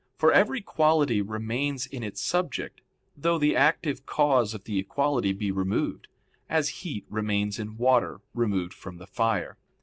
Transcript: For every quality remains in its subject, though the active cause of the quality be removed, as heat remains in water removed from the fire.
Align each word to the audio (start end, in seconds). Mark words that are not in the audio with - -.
For 0.17 0.31
every 0.33 0.61
quality 0.61 1.21
remains 1.21 1.85
in 1.85 2.01
its 2.01 2.19
subject, 2.19 2.81
though 3.15 3.37
the 3.37 3.55
active 3.55 4.03
cause 4.07 4.55
of 4.55 4.63
the 4.63 4.81
quality 4.81 5.31
be 5.31 5.51
removed, 5.51 6.07
as 6.49 6.69
heat 6.81 7.05
remains 7.07 7.59
in 7.59 7.77
water 7.77 8.19
removed 8.33 8.73
from 8.73 8.97
the 8.97 9.05
fire. 9.05 9.59